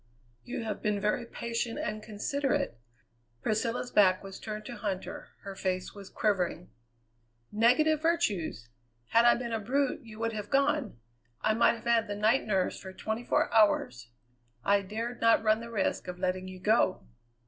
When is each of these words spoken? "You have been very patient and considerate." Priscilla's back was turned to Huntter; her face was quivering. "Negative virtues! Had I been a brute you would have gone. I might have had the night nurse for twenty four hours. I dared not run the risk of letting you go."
"You 0.43 0.63
have 0.63 0.81
been 0.81 0.99
very 0.99 1.27
patient 1.27 1.77
and 1.77 2.01
considerate." 2.01 2.79
Priscilla's 3.43 3.91
back 3.91 4.23
was 4.23 4.39
turned 4.39 4.65
to 4.65 4.75
Huntter; 4.75 5.27
her 5.43 5.53
face 5.55 5.93
was 5.93 6.09
quivering. 6.09 6.71
"Negative 7.51 8.01
virtues! 8.01 8.69
Had 9.09 9.25
I 9.25 9.35
been 9.35 9.53
a 9.53 9.59
brute 9.59 10.01
you 10.01 10.17
would 10.17 10.33
have 10.33 10.49
gone. 10.49 10.99
I 11.43 11.53
might 11.53 11.75
have 11.75 11.85
had 11.85 12.07
the 12.07 12.15
night 12.15 12.47
nurse 12.47 12.79
for 12.79 12.91
twenty 12.93 13.23
four 13.23 13.53
hours. 13.53 14.09
I 14.65 14.81
dared 14.81 15.21
not 15.21 15.43
run 15.43 15.59
the 15.59 15.69
risk 15.69 16.07
of 16.07 16.17
letting 16.17 16.47
you 16.47 16.59
go." 16.59 17.05